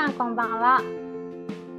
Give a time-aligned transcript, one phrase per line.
[0.00, 0.80] さんこんばんは。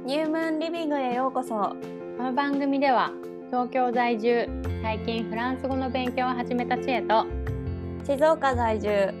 [0.06, 1.74] ニュームーンリビングへようこそ。
[2.16, 3.10] この番組では
[3.50, 4.48] 東京在住
[4.80, 7.26] 最近フランス語の勉強を始めた知恵と
[8.06, 9.12] 静岡在住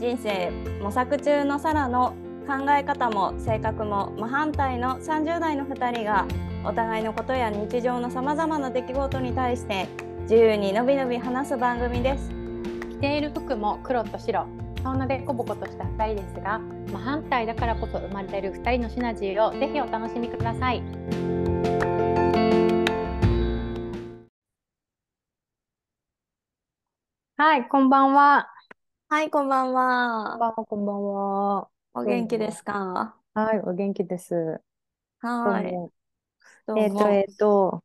[0.00, 0.50] 人生
[0.82, 2.16] 模索中のサラの
[2.48, 6.26] 考え方も性格も真反対の30代の2人が
[6.64, 9.86] お互いのことや日常のさまざまな出来事に対して
[10.22, 12.28] 自由にのびのび話す番組です。
[12.90, 14.48] 着ている服も黒と白
[14.82, 20.82] そんなでこぼことした2人ですが真反対だからこそ生まれる2人のシナジーをぜひお楽しみください。
[27.36, 28.50] はいこんばんは。
[29.08, 31.68] はいこんばんこんはばんはこんばんは。
[31.94, 33.16] お元気ですか？
[33.34, 34.60] はいお元気です。
[35.20, 35.66] はい。
[36.76, 37.82] えっとえっと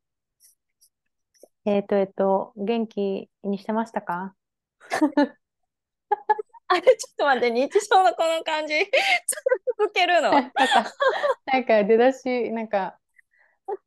[1.65, 4.35] えっとえっと元気にしてましたか？
[6.73, 8.73] あれちょっと待って日常のこの感じ
[9.77, 10.53] 続けるの なんか、
[11.45, 12.97] なんか出だし、なんか、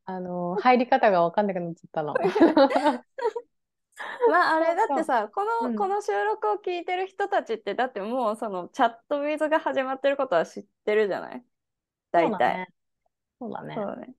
[0.05, 2.15] あの、入り方が分かんなくなっちゃったの。
[4.31, 11.43] まああれだってさこの、うんこの収録を聞いてる人たちってだってもうそのチャットウィズが始まってることは知ってるじゃない？
[12.11, 12.69] 大体そうだね。
[13.41, 13.75] そうだね。
[13.75, 14.15] そうだね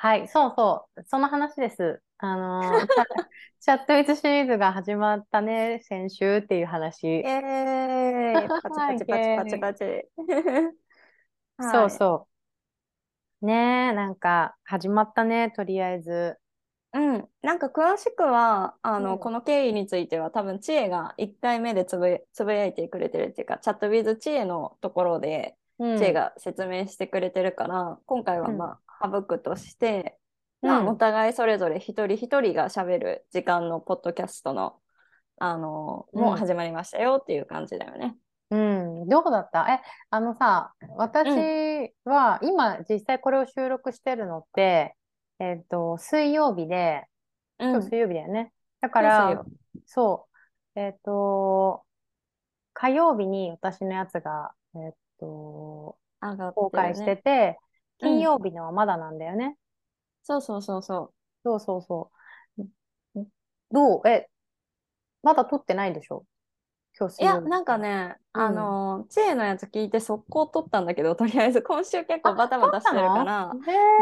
[0.00, 1.04] はい、そうそう。
[1.06, 2.02] その話です。
[2.18, 3.04] あの、チャ、
[3.60, 7.04] チャットウィズシリーズが始まったね、先週っていう話。
[7.04, 9.84] イエーイパチパチパチパチパチ
[11.60, 12.28] そうそ
[13.42, 13.46] う。
[13.46, 16.38] ねえ、なんか、始まったね、とりあえず。
[16.94, 30.17] ううんなんか詳しくはあの、うんこの経緯については多分知恵が1回目でつぶつぶやいてくれてるっていうかチャットウィズ知恵のところでうん知恵が説明してくれてるから、今回はまあ省くとして、
[30.62, 30.88] まあ、うん。
[30.88, 34.76] お互いそれぞれ一人一人がしゃべる時間のポッドキャストの、
[35.38, 36.22] あのうん。
[36.22, 38.16] もう始まりましたよっていう感じだよね。
[38.50, 39.66] うん、どうだった？
[39.70, 41.28] え、あのさ、私
[42.04, 44.96] は今実際これを収録してるのって、
[45.38, 47.04] えっと、水曜日で、
[47.58, 47.70] うん。
[47.72, 48.52] 今日水曜日だよね。
[48.80, 49.44] だかですらよ、
[49.84, 50.28] そ
[50.74, 51.82] う、えっと、
[52.72, 57.16] 火曜日に私のやつが、えっと、上がって公開して。
[57.16, 57.58] て、
[58.00, 58.08] うん。
[58.08, 59.56] 金曜日のはまだなんだよね。
[60.28, 62.10] そうそうそうそそうそうそ
[63.16, 63.24] う。
[63.72, 64.08] どう？
[64.08, 64.28] え、
[65.22, 66.24] まだ撮ってないでしょ？
[66.98, 67.22] 今日う。
[67.22, 73.50] いやなんかね、うんあの知恵のやつ聞いて速攻撮ったんだけどとりあえず 今週結構バタバタしてるから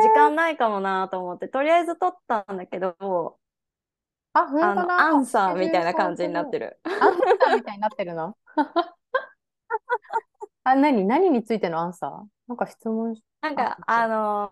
[0.02, 3.38] 時ー間ないかもなと思ってとりあえず撮ったんだけど
[4.34, 4.98] あ、本あの当だ。
[4.98, 6.78] アンサーみたいな感じになってる。
[6.84, 6.92] る。
[7.00, 8.36] アンサーみたいになってるの？
[10.68, 12.10] あ、何何についてのアンサー？
[12.48, 14.50] なんか質問し、なんかああの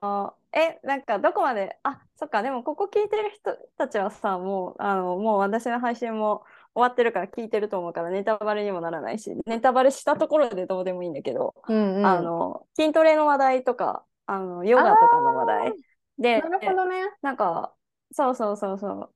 [0.52, 1.76] ーえなんかどこまで？
[1.82, 6.44] あそっかでもここ聞いてる人たちはさもうあのもう私の配信も
[6.74, 12.06] 終わってるから聞いてると思うからネタバレにもならないしネタバレしたところでどうでもいいんだけど、うんうん。
[12.06, 15.72] あの筋トレの話題とかあのヨガとかの話題
[16.18, 16.96] でなるほどね。
[17.22, 17.74] なんか
[18.12, 19.10] そうそうそうそう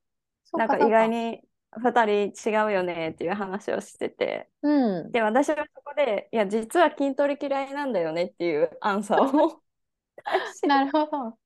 [0.44, 1.08] そうなんか意外。
[1.08, 1.40] に
[1.72, 5.12] 2人違うよねっていう話をしててうん。
[5.12, 9.62] で私はそこでいや実は筋トレ嫌いなんだよねっていうアンサーを
[10.66, 11.38] なるほど。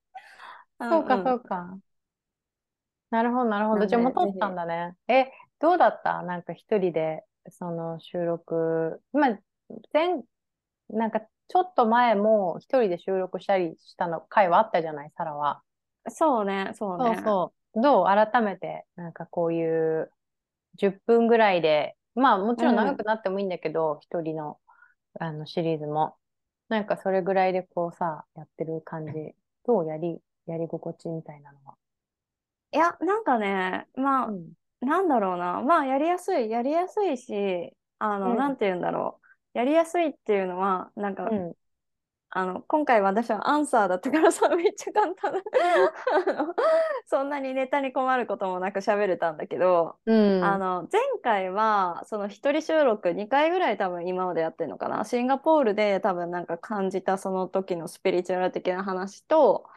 [0.81, 1.79] そうか、んんそうか。
[3.11, 3.87] なるほど、なるほど。
[3.87, 4.97] じゃあもう撮ったんだね。
[5.09, 5.31] え、
[5.61, 6.23] どうだった？
[6.23, 9.03] なんか一人で、その収録。
[9.13, 9.39] まあ、
[9.93, 10.23] 前、
[10.89, 15.63] なんかちょっと前も一人で収録したりしたの回はあったじゃない、サラは。
[16.09, 17.23] そうね、そうそうね。
[17.23, 17.62] そう。
[17.75, 20.11] どう改めて、なんかこういう
[20.77, 24.59] 10分ぐらいで、まあもちろん長くなってもいいんだけど、一人の、
[25.21, 26.17] あのシリーズも。
[26.69, 29.35] なんかそれぐらいでこうさ、やってる感じ。
[29.67, 31.75] どうやり、やり心地みたいなのは？
[32.73, 34.53] いや、なんかね、まあ、うん。
[34.81, 35.61] なんだろうな。
[35.63, 39.21] まあ、やりやすい、やりやすいし、あの、うんなんて言うんだろ
[39.55, 39.59] う。
[39.59, 41.55] やりやすいっていうのは、なんか、うん。
[42.35, 45.35] あの、今回私はアンサーだったからさ、めっちゃ簡単。
[47.05, 50.43] そんなにネタに困ることもなく喋れたんだけど、うん。
[50.43, 55.05] あの前回はその一人収録2回ぐらい多分今までやってるのかな？
[55.05, 59.69] シンガポールで多分なんか感じたその時のスピリチュアル的な話と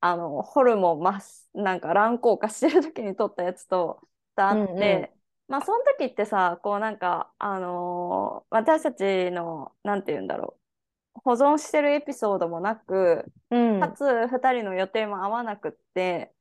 [0.00, 4.00] あのホルモンマスなんか乱高下してる時に撮ったやつと
[4.36, 5.10] あって、うんうん
[5.48, 10.61] まあその時ってさこうなんかあのー私たちのなんて言うんだろう
[11.24, 13.80] 保存してるエピソードもなくうん。
[13.80, 16.32] かつ2人の予定も合わなくって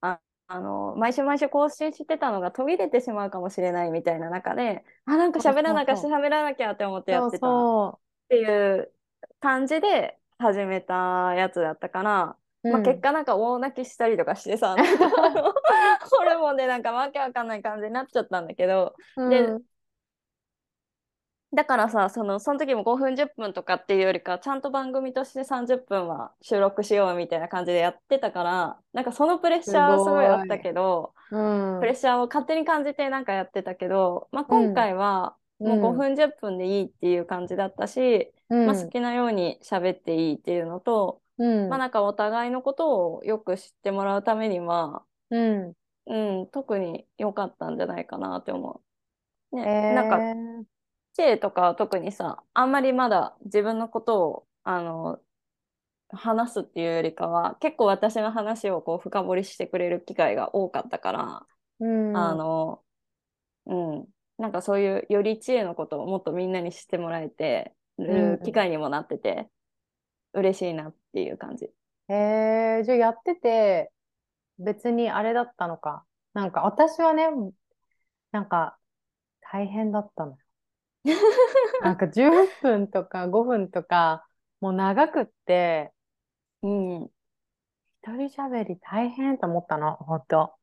[0.00, 8.92] ああの毎週毎週更新してたのが途切れてしまうかもしれないみたいな中であなんか喋らなきゃ喋らなきゃって思ってやってたっそていう
[9.40, 12.68] 感じで始めたやつだったから、う。
[12.68, 19.62] まあ、うん結果なんか大泣きしたりとかしてさ、なんかあのホルモンでなんかわけわかんない感じになっちゃったんだけど、でうん
[21.54, 31.36] だからさ、その、その時も5分10分とかっていうよりか、ちゃんと番組として30分は収録しようみたいな感じでやってたから、なんかそのプレッシャーはすごいあったけど、う
[31.76, 31.80] ん。
[31.80, 38.66] プレッシャーを勝手に感じてなんかやってたけど、まあ、今回はもう5分10分でいいっていう感じだったし、うん。
[38.66, 41.68] まあ、好きなように喋っていいっていうのと、うん。
[41.70, 45.72] まあなんかお互いのことをよく知ってもらうためには、うん。
[46.06, 48.82] うん、特に良かったんじゃないかなって思
[49.52, 49.56] う。
[49.56, 49.94] ね、えー。
[49.94, 50.68] なんか
[51.18, 55.18] チェとかは特にさ、あんまりまだ自分のことを、あの、
[56.10, 61.46] 話すっていうよりかは、結構私の話をこう深掘りしてくれる機会が多かったから、
[61.80, 62.82] うんあの、
[63.66, 69.48] うん、なんかそういうより知恵のことをもっとみんなに知ってもらえてるうん機会にもなってて、
[70.34, 71.68] 嬉しいなっていう感じ。
[72.08, 73.90] えー、じゃあやってて、
[74.58, 76.04] 別にあれだったのか。
[76.32, 77.26] なんか私はね、
[78.30, 78.78] なんか
[79.40, 80.38] 大変だったのよ。
[81.82, 82.30] なんか10
[82.62, 84.26] 分とか5分とか、
[84.60, 85.92] もう長くって、
[86.62, 87.10] うん。
[88.02, 90.54] 一人喋り大変と思ったの、ほんと。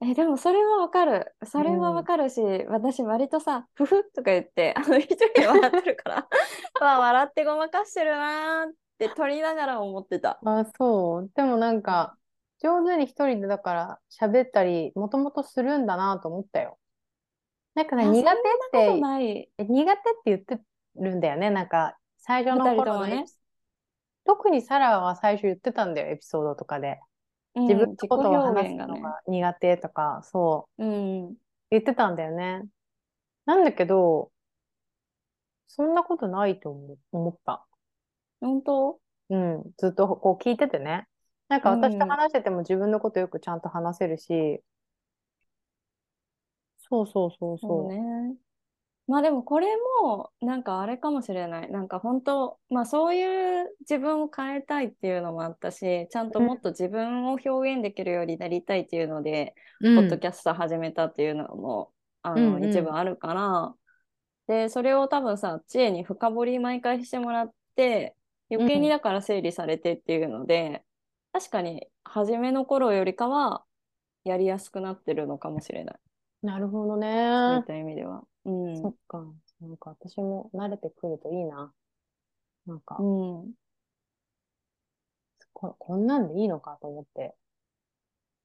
[0.00, 1.34] え、でもそれはわかる。
[1.44, 6.28] それはわかるし、私割とさ、ふふとか言って、あの、一人で笑ってるから、
[6.80, 10.38] わ、笑ってごまかしてるなーって撮りながら思ってた。
[10.44, 11.30] あ、そう。
[11.34, 12.16] でもなんか、
[12.58, 16.78] 上手に一人でだから喋ったり、もともとするんだなと思ったよ。
[17.76, 18.40] なんかね、あ苦手っ
[18.72, 20.60] て、苦手って言って
[20.96, 21.50] るんだよね。
[21.50, 23.36] なんか、最初の頃のエピソ
[24.24, 26.98] 特にサラは最初言ってたんだよ、エピソードとかで。
[27.54, 28.74] うん自分のことを話す。
[28.74, 31.34] のが苦手とか、そう、うん。
[31.70, 32.64] 言ってたんだよね。
[33.46, 34.30] なんだけど、
[35.68, 36.70] そんなことないと
[37.12, 37.64] 思った。
[38.40, 38.98] 本当？
[39.28, 41.06] うん、ずっとこう聞いててね。
[41.48, 44.60] なんか私とうん話してても自分のことよくちゃんと話せるし、
[46.90, 47.88] そうそうそうそそうう。
[47.88, 48.36] ね。
[49.08, 49.68] まあでもこれ
[50.04, 51.70] もなんかあれかもしれない。
[51.70, 61.92] なんか本当、まあそういう自分を変えたいっていうのもあったし、ちゃんともっと自分を表現できるようになりたいっていうので、うんポッドキャスト始めたっていうのも、
[62.22, 63.74] あの、うんうん一部あるから、
[64.46, 68.16] で、それを多分さ、知恵に深掘り毎回してもらって、
[68.50, 70.84] 余計にだから整理されてっていうので、
[71.32, 73.64] 確かに初めの頃よりかは
[74.24, 76.05] やりやすくなってるのかもしれない。
[76.46, 76.96] なるほど
[77.46, 77.64] そういねっ。
[77.66, 78.26] た意味では。
[78.44, 78.82] うん。
[78.82, 79.24] そっか。
[79.60, 81.74] なんか私も慣れてくるといいな。
[82.66, 83.02] なんか、う
[83.48, 83.54] ん。
[85.52, 87.34] こ、こんなんでいいのかと思って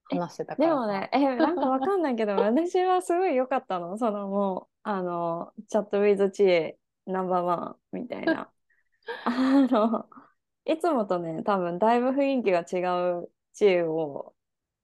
[0.03, 0.68] 話してたからさ。
[0.68, 3.98] でもね、え、なんかわかんないけど、 私はすごい良かったの。
[3.98, 7.56] そのもう、あの、チャットウィズ知恵ナンバーワ
[7.94, 8.51] ンみたいな。
[9.24, 9.31] あ
[9.69, 10.09] の、
[10.65, 14.36] いつもとね、多分だいぶ雰囲気が違う知恵を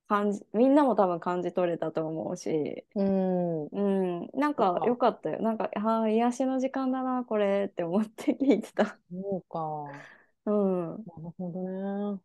[0.08, 3.66] 感じ、みんなも多分感じ取れたと思うし、うん。
[3.66, 5.42] うん、なんかか良かったよ。
[5.42, 8.98] なんか、ああ、癒しの時間だな、これって思って聞いてた。
[9.12, 10.08] そうか。
[10.46, 10.92] うん。
[11.06, 12.22] なるほどね。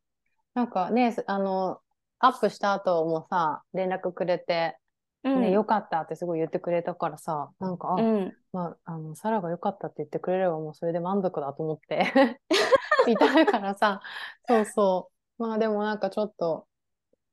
[0.54, 1.80] なんかね、すあの、
[2.18, 4.78] アップした後もさ、連絡くれて、
[5.24, 5.40] うん。
[5.42, 8.36] ね、よかったってすごい言ってくれたからさ、なんか、あ、うん。
[8.52, 12.12] まあ、あの、サラが良かったって言ってくれればもうそれで満足だと思って
[13.08, 14.02] いたからさ、
[14.48, 15.42] そうそう。
[15.42, 16.66] まあでもなんかちょっと、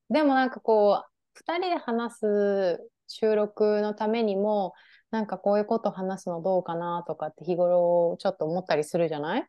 [0.09, 4.73] でもなんかこう、二人で話す収録のためにも、
[5.11, 9.47] なんかこういうこと話すのどうかなとかって日頃ちょっと思ったりするじゃない？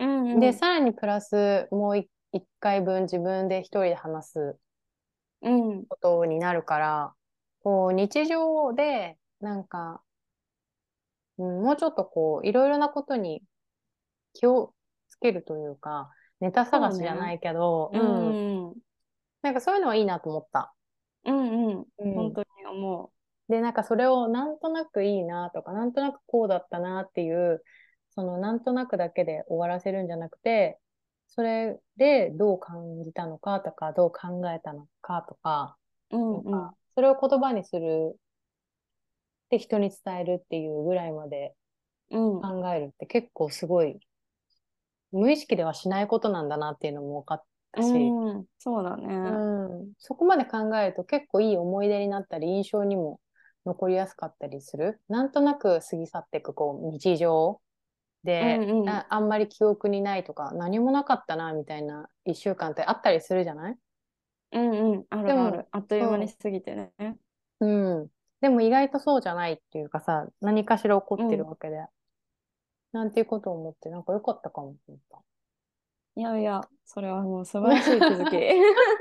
[0.00, 0.40] うんうん。
[0.40, 4.58] で、さらにプラスもうい一回分自分で一人で話す
[5.42, 5.86] うん。
[5.86, 7.14] ことになるから、
[7.62, 10.02] こう日常でなんか、
[11.38, 13.42] うん、もうちょっとこういろいろなことに
[14.32, 14.74] 気を
[15.08, 18.74] つけるというか、ネタ探しじゃないけど、ううん、ん。
[19.44, 20.74] なんかそういうのはいいなと思った。
[21.26, 21.86] うんうん。
[21.98, 23.12] うん本当に思
[23.48, 27.62] で、なんかそれをなんとなくいいなとか、なんとなくこうだったなっていう、
[28.14, 30.78] そのなんとなくだけで終わらせるんじゃなくて、
[31.28, 35.76] それでどう感じたのかとか、どう考えたのかとか、
[36.10, 36.16] う。
[36.16, 36.68] うんなんうん。
[36.70, 38.16] かそれを言葉にする
[39.50, 41.54] で人に伝えるっていうぐらいまで
[42.10, 42.40] うん。
[42.40, 44.00] 考えるって結構すごい
[45.12, 49.06] 無意識ではしないことなんだなっていうのも分かったし、うん、そうだね。
[49.06, 53.20] うん、そこまで考えると結構いい思い出になったり印象にも
[53.66, 55.00] 残りやすかったりする？
[55.08, 57.60] なんとなく過ぎ去っていくこう日常
[58.22, 63.76] で、うんうんあ、あんまり記憶にないとか何もなかったなみたいな一週間ってあったりするじゃない？
[64.52, 65.66] うんうん、あでもるある。
[65.72, 66.92] あっという間に過ぎてね。
[67.60, 68.08] うん。
[68.40, 71.84] でも意外とそうじゃないっていうかさ、何かしら起こってるわけで。
[72.92, 75.18] なんていうことを思って、なんか良かったかもと思った。
[76.16, 78.36] いやいや、それはもう素晴らしい気づき。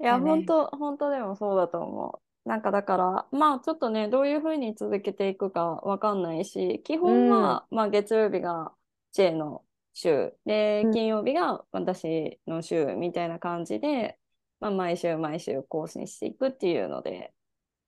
[0.00, 8.72] いや、だね本当、本当でもそうだと思なんかだから、まあちょっとね、どういうふうに続けていくかわかんないし、基本は、まあ月曜日が
[9.12, 14.18] J の週、でうん、金曜日が私の週みたいな感じで、
[14.60, 17.32] まあ毎週毎週更新していくっていうので、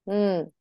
[0.07, 0.53] うん。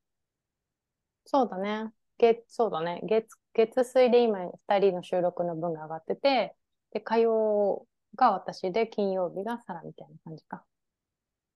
[1.25, 1.91] そうだね。
[2.17, 3.01] 月、そうだね。
[3.03, 6.55] 月、月水で今二人の収録の分が上がってて、
[6.91, 10.63] で、火曜が私で、金曜日がサラみたいな感じか。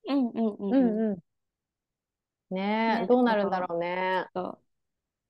[0.07, 0.73] うんうんうんうん。
[0.73, 1.19] うんうん。
[2.55, 4.27] ねえ、ねどうなるんだろうね。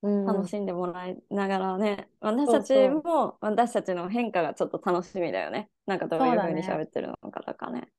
[0.02, 5.70] 楽しんでもらいながらね、私たちも私たちの変化がちょっと楽しみだよね。
[5.86, 7.90] なんかどういうふうに喋ってるのかとかね。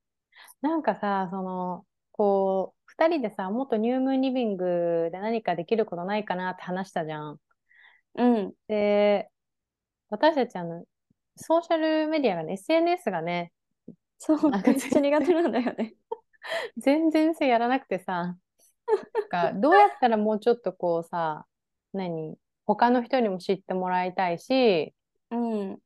[0.61, 7.39] なんかさ、その、こう、二人でさ、もっとニュームーンリビングで何かできることないかなって話したじゃん。
[8.13, 8.53] うん。
[8.67, 9.31] で、
[10.09, 10.85] 私たちあの、
[11.35, 13.51] ソーシャルメディアがね、SNS がね、
[14.19, 15.95] そう、なんかめっちゃ苦手なんだよね。
[16.77, 21.47] 全然さ、やらなくてさ、なんかどうやったらもうちょっとこうさ、
[21.93, 24.93] 何他の人にも知ってもらいたいし、
[25.31, 25.79] うん。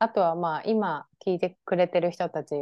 [0.00, 2.54] あとはまあ今聞いてくれてる人たち、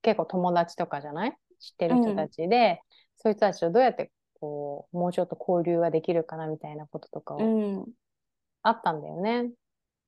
[0.00, 1.36] 結構友達とかじゃない？
[1.58, 2.82] 知ってる人たちで、
[3.16, 7.86] そういう人たちとどうやってこう、もうちょっと交流ができるかなみたいなこととかをうん。
[8.62, 9.50] あったんだよね。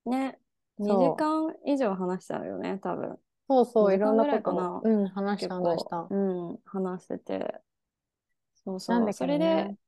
[0.07, 0.39] ね。
[0.79, 3.19] 2そう時間以上話したよね、多分。
[3.49, 6.09] そうそう、2いろんなことぐらいかを、うん、話した結話した構、。
[6.11, 7.61] うん、話してて。
[8.65, 8.97] そうそう。
[8.97, 9.79] なんだけどそれね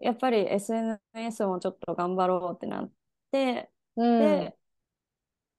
[0.00, 2.92] で、やっぱり SNS もちょっと頑張ろうってなっ
[3.30, 4.18] て、うん。
[4.18, 4.56] で、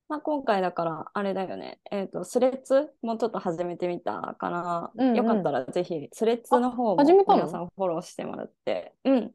[0.07, 9.33] まあ、今回だから、あれだよね、えっと、スレッズもちょっと始めてみたから、うんうんよかったらぜひ、スレッズの方も皆さんフォローしてもらって、うん。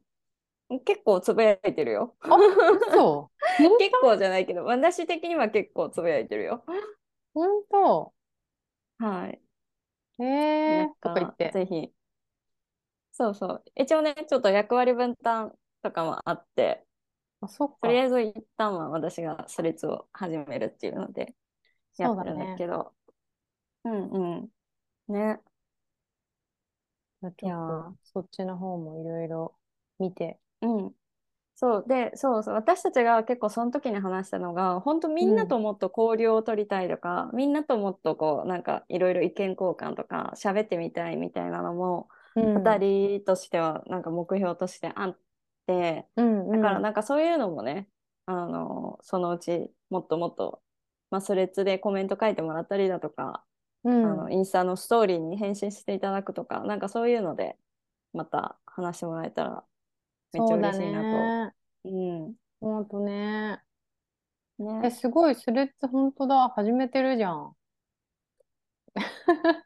[0.85, 2.15] 結構つぶやいてるよ。
[2.93, 3.41] そう。
[3.79, 6.63] 結構じゃないけど、私的には結構つぶやいてるよ。
[7.33, 8.13] ほんと。
[8.99, 9.41] はい。
[10.19, 11.51] へえだかとか言って。
[11.53, 11.91] ぜひ。
[13.11, 13.63] そうそう。
[13.75, 16.85] 一応ね、ちょっと役割分担とかもあって、
[17.41, 17.91] あ、そっかと。
[17.91, 21.35] りあえず一旦は私がスレッズを始めるっていうので、
[21.97, 22.55] やってるんだね。
[22.55, 22.95] けど。
[23.83, 24.49] うんうん。
[25.07, 25.41] ね。
[27.21, 29.55] ちょっいやーと、そっちの方もいろいろ
[29.99, 30.39] 見て。
[30.61, 30.95] うん。
[31.55, 31.85] そう。
[31.87, 32.55] で、そうそう。
[32.55, 42.77] 私たちが結構その時に話したのが、本当みんなともっと交流を取りたいとか、みんなともっとこう、なんかいろいろ意見交換とか、喋ってみたいみたいなのも、うん。
[42.77, 45.21] 二人としてはなんか目標としてあって、
[45.67, 46.61] うんうん。
[46.61, 47.87] だからなんかそういうのもね、
[48.25, 50.61] あの、そのうちもっともっと、
[51.09, 53.43] まあ、スレッズでコメント書いてもらったりだとか、
[53.83, 57.57] うん、あの、インスタのストーリーに返信していただくとか、なんかそういうので、
[58.13, 59.63] また話してもらえたら、
[60.33, 61.53] めっちゃ嬉しいなね。
[61.83, 61.89] と。
[61.89, 61.91] う
[62.29, 62.35] ん。
[62.59, 63.61] ほんとね。
[64.59, 64.91] え、ね。
[64.91, 66.49] すごい、スレッズほんとだ。
[66.49, 67.55] 始めてるじゃん。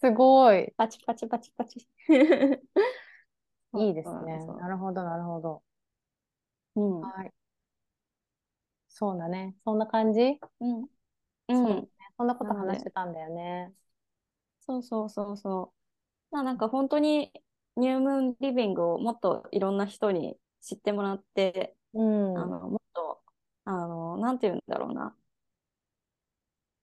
[0.00, 0.72] すごい。
[0.76, 1.88] パチパチパチパチ。
[3.78, 4.38] いいですね。
[4.60, 5.62] なるほど、なるほど。
[6.76, 7.00] うん。
[7.00, 7.32] はい。
[8.88, 9.56] そうだね。
[9.64, 10.38] そんな感じ？
[10.60, 10.86] うん。
[11.48, 11.88] うん。
[12.16, 13.72] そんなこと話してたんだよね。
[14.60, 15.74] そうそうそうそ
[16.32, 16.34] う。
[16.34, 17.32] まあなんか本当に
[17.76, 22.36] ニュームーンリビングをもっといろんな人に知ってもらって、うん。
[22.36, 23.22] あの、もっと、
[23.64, 25.16] あの、なんて言うんだろうな。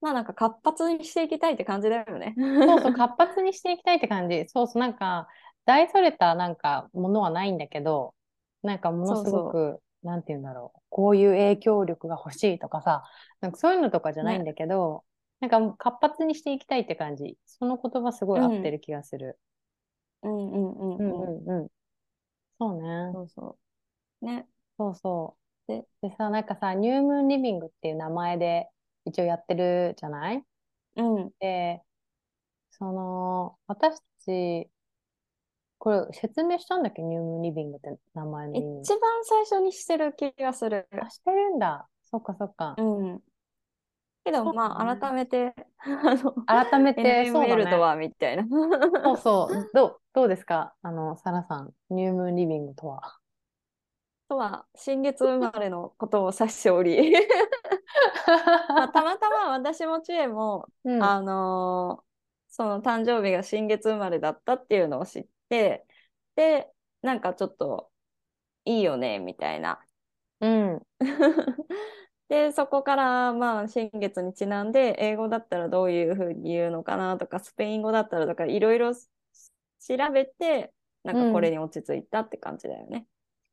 [0.02, 2.36] まあなんか活発にしていきたいって感じだよね。
[2.68, 4.48] そうそう、活発にしていきたいって感じ。
[4.50, 5.28] そうそう、なんか、
[5.66, 8.16] 大それたなんかものはないんだけど、
[8.64, 13.04] なんかものすごく、なんて言うんだろう、こういう影響力が欲しいとかさ、
[13.42, 15.04] なんかそういうのとかじゃないんだけど、
[15.40, 17.38] なんか活発にしていきたいって感じ。
[17.46, 19.40] その言葉すごい合ってる気がする。
[20.24, 21.36] うんうんうんうんうん。
[21.48, 21.70] うんうん。
[22.60, 23.14] そうね。
[23.14, 23.60] そうそ
[24.22, 24.26] う。
[24.26, 24.48] ね。
[24.78, 25.38] そうそ
[25.68, 25.72] う。
[25.72, 28.70] ででさ、なんかさ、ニュームーンリビングっていう名前で
[29.06, 30.44] 一応やってるじゃない？
[30.96, 31.32] うん。
[31.40, 31.82] で、
[32.72, 34.70] その、私たち、
[35.84, 37.02] これ説明したんだっけ？
[37.02, 38.82] ニュームリビングって名前の意味。
[38.82, 40.88] 一番最初にしてる気がする。
[40.92, 41.88] あ、してるんだ。
[42.04, 42.76] そっかそっか。
[42.78, 43.20] うん。
[44.24, 47.72] けどまあ改めて、あの、改めて、そうだ NML ね。
[47.72, 48.46] とはみたいな。
[49.04, 49.70] そうそう。
[49.74, 50.76] どう、どうですか？
[50.84, 51.74] あの、サラさん。
[51.90, 53.18] ニュームーンリビングとは？
[54.30, 57.12] とは、新月生まれのことを指しており、
[58.70, 61.04] まあ、たまたま私も知恵も、うん。
[61.04, 62.12] あのー
[62.54, 65.30] その誕生日が新月生まれだったっていうのを知って、
[66.36, 67.92] で、なんかちょっと
[68.66, 69.80] いいよね、みたいな。
[70.42, 70.82] うん。
[72.30, 79.00] で、そこから、まあ、新月にちなんで、英語だったらどういうふうに言うのかなとか、スペイン語だったらとか、いろいろ調
[80.14, 83.08] べて、なんかこれに落ち着いたって感じだよね。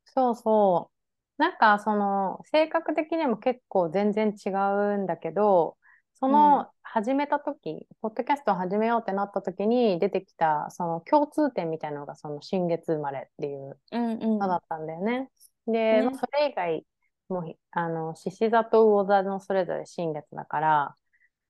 [0.05, 0.91] そうそ
[1.39, 1.41] う。
[1.41, 5.77] なんか、その、性格的にも結構全然違うんだけど、
[6.19, 15.29] その始めた時、ポッドキャストを始めようってなった時に出てきた、その共通点みたいなのが、その新月生まれっていううんうんのだったんだよね。
[15.65, 16.85] で、ねまあそれ以外、
[17.29, 20.95] もあの、獅子座と魚座のそれぞれ新月だから、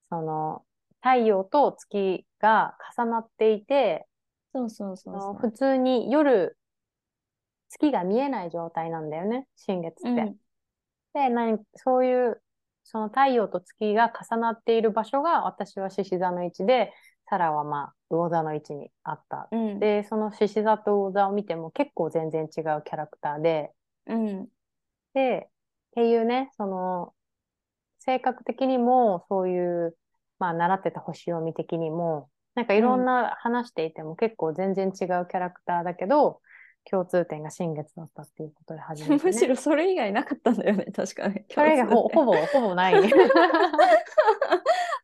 [0.10, 0.66] その、
[1.02, 4.08] 太陽と月が重なっていて、
[4.54, 5.34] そうそうそう。
[5.40, 6.58] 普通に夜、
[7.70, 10.10] 月が見えない状態なんだよね、新月って。
[10.10, 10.36] うん
[11.12, 12.42] で、何、そういう、
[12.92, 16.92] その太陽と月が重なっている場所が、私は獅子座の位置で、
[17.30, 19.48] サラはまあ、魚座の位置にあった。
[19.52, 19.80] うん。
[19.80, 23.72] で、その獅子座と魚座を見ても結構全然違うキャラクターで、
[24.08, 24.48] うん。
[25.14, 25.50] で、っ
[25.92, 27.14] ていうね、その、
[28.00, 29.96] 性格的にも、そういう、
[30.40, 36.42] まあ、習ってた星読み的にも、なんかいろんな話していても結構全然違うキャラクターだけど、
[36.90, 39.32] 共通点が新月だったっていうことで始めて、ね。
[39.32, 41.44] むしろそれ以外なかったんだよね、確かに。
[41.54, 42.94] それがほほぼ、ほぼない。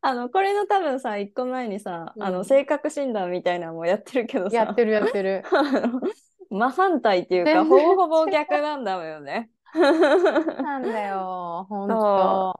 [0.01, 5.43] あのこれの多分さ一個前にさ、うんあの性格診断みたいなのもやってるけどさやってるやってる。
[6.51, 9.49] 真反対っていうかほぼほぼ逆なんだよね。
[9.73, 12.59] なんだよ、ほんと。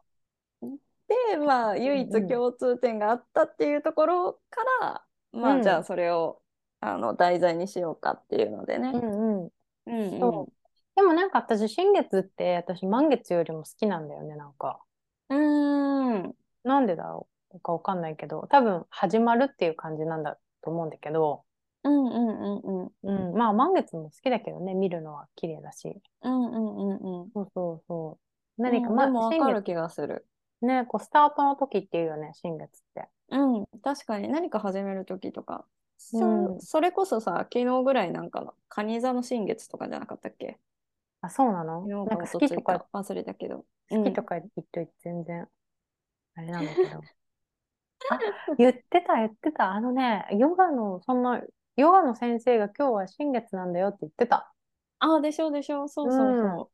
[1.07, 6.41] でまあ唯一共通点があったっていうところから、まうんあじゃあそれを
[6.85, 8.91] あの題材にしようかっていうのでね。
[8.93, 9.49] うんうん。
[9.87, 10.47] うんうんそ
[10.95, 14.79] でもなんか私、新月って私、満月よりも好きなんだよね、なんか。
[15.29, 21.43] うーんなんでだろうかわかんないけど、多分始まるっていう感じなんだと思うんだけど、
[21.83, 26.01] うんうんうんうんうん、まあ満月も好きだけどね、見るのは綺麗だし。
[26.23, 28.19] うんうんうんうんそうそうそ
[28.57, 28.61] う。
[28.61, 30.25] 何か、うんまも分かる気がする。
[30.61, 33.07] ね、こうスタートの時っていうよね、新月って。
[33.29, 40.59] うん、確かに何か始める時とか、そうんそれこそさ、昨日ぐらいなんかの、蟹座の新月とかじゃなかったっけ？
[41.21, 41.85] あ、そうなの？
[41.87, 43.65] なんか好きとかか、忘れたけど。
[43.89, 45.47] 好きとか言っといて全然、
[46.35, 47.01] あれなんだけど。
[48.11, 48.19] あ、
[48.57, 49.71] 言ってた、言ってた。
[49.71, 51.41] あのね、ヨガの、そんな、
[51.75, 54.53] ヨガの先生が今日は新月なんだよって言ってた。
[54.99, 56.71] ああ、でしょうでしょう、そうそうそ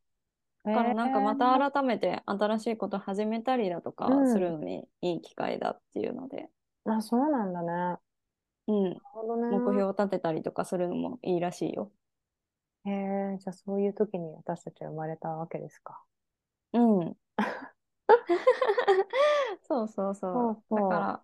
[0.64, 0.68] う。
[0.68, 7.98] だからなんかまたえ改めて新しいこと始めたりだとかうんするのにいい機会だっていうので、ー、あ、そうなんだね。
[8.72, 9.02] なうん。
[9.50, 11.92] 目標を立てたりとかするのもいいらしいよ。
[12.84, 16.00] へえ、じゃあそういう時に私たちは生まれたわけですか。
[16.72, 17.16] うん。
[19.62, 20.74] そうそうそう。
[20.74, 21.22] だか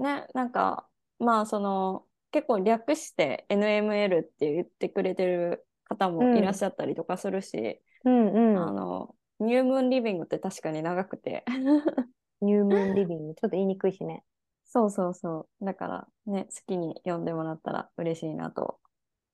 [0.00, 8.64] ら、ね、なんか、まあ、その、結構略して NML って言ってくれてる方もいらっしゃったりとかするし、うんうん。
[8.64, 11.44] あの、ニュームーンリビングって確かに長くて。
[12.40, 13.34] ニュームーンリビング。
[13.34, 14.24] ちょっと言いにくいしね。
[14.68, 15.64] そうそうそう。
[15.64, 18.78] だから、ね、好きに読んでもらったら嬉しいなと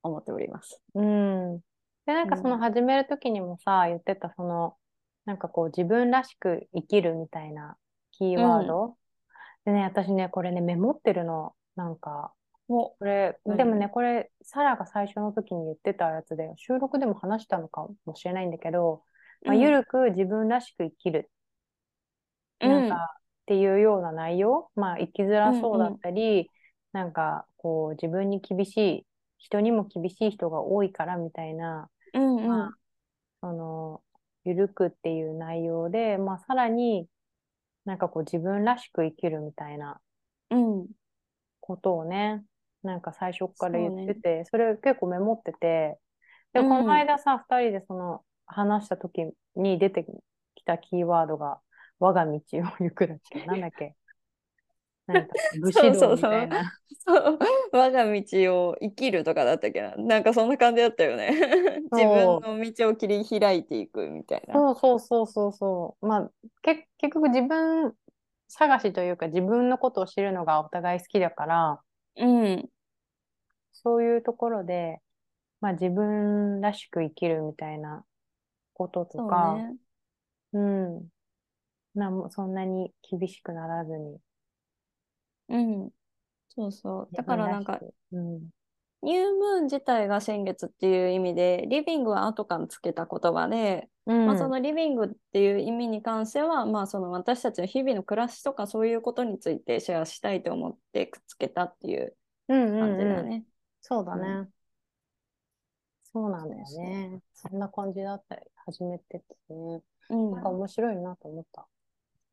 [0.03, 0.81] 思っております。
[0.95, 1.59] うん。
[2.07, 4.77] で、なんかそのうん始める時にもさ、言ってたその、
[5.25, 7.77] なんかこう自分らしく生きるみたいな
[8.13, 8.97] キーワード。
[9.65, 11.55] でね、私ね、これね、メモってるの。
[11.75, 12.33] なんか、
[12.69, 13.57] もこれ、何？
[13.57, 19.03] でもね、これ、サラが最初の時に言ってたやつで、収録でも話したのかもしれないんだけど、
[19.45, 21.31] まあ、うんゆるく自分らしく生きる。
[22.61, 26.51] なんか、っていうような内容、まあ、生きづらそうだったり、
[26.93, 29.07] なんか、こう、自分に厳しい、
[29.39, 32.49] 人にも厳しい人が多いからみたいな、うんうん。
[32.49, 32.79] まあ
[33.41, 34.03] その、
[34.45, 37.09] ゆるくっていう内容で、まあ、さらに、
[37.85, 40.01] なんかこう、自分らしく生きるみたいな
[40.51, 40.89] うん。
[41.61, 42.45] ことをね、
[42.83, 45.99] なんか最初から言ってて、それ結構メモってて、
[46.53, 46.69] で、うん。
[46.69, 50.05] この間さ、二人でその、話した時に出て
[50.55, 51.61] きたキーワードが、
[51.99, 53.95] 我が道を行くだっけなんだっけ？
[55.07, 56.79] なんか、武士道みたいな。
[57.07, 57.39] そう
[57.73, 59.95] 我が道を生きるとかだったっけな。
[59.97, 61.31] なんかそんな感じだったよね。
[61.93, 64.55] 自分の道を切り開いていくみたいな。
[64.55, 66.07] そうそうそうそうそう。
[66.07, 66.31] まあ、
[66.63, 67.95] け、結局自分
[68.49, 71.81] 探しというか自分のことを知るのがお互い好きだから、
[72.17, 72.71] うん。
[73.73, 75.01] そういうところで、
[75.61, 78.05] まあ自分らしく生きるみたいな
[78.75, 79.77] こととそうか、ね。
[80.53, 81.09] うん。
[81.95, 84.19] な、もうそんなに厳しくならずに。
[85.49, 85.91] うん
[86.49, 87.81] そうそうだからなんか
[88.13, 88.51] うん。
[89.03, 94.27] ニュームーン自体が新月っていう意味でリビングは後からつけた言葉で、うん。
[94.27, 102.17] まあ、そのリビングっていう意味に関しては、まあ、その私たちの日々の暮らしとかそういうことについてシェアしたいと思ってくっつけたっていう
[102.49, 103.29] うんうん感じだうん。
[103.29, 103.45] ね。
[103.83, 104.23] そうだね。
[104.23, 104.53] う
[106.05, 107.21] そうなんだよね。
[107.35, 109.83] そんな感じだったり、始めててね。
[110.09, 111.67] うんなんか面白いなと思った。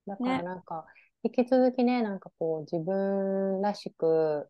[0.08, 0.86] だからねなんか、
[1.24, 4.50] 引き続きね、なんかこう、自分らしく、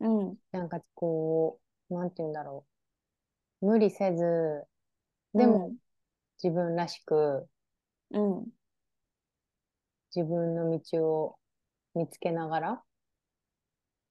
[0.00, 1.60] うんなんかこ
[1.90, 2.66] う、なんて言うんだろ
[3.62, 3.66] う。
[3.66, 4.64] 無理せず、
[5.34, 5.74] でも
[6.42, 7.48] 自分らしく、
[8.10, 8.46] うん
[10.14, 11.38] 自分の道を
[11.94, 12.82] 見つけながら。